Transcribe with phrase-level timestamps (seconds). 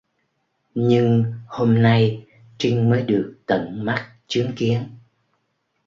[0.75, 2.25] Nhưng hôm nay
[2.57, 4.83] Trinh mới được tận mắt chứng kiến